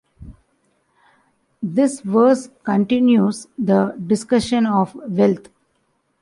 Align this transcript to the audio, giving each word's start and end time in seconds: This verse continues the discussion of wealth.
This 1.61 1.99
verse 2.01 2.49
continues 2.63 3.45
the 3.59 3.93
discussion 4.07 4.65
of 4.65 4.95
wealth. 4.95 5.49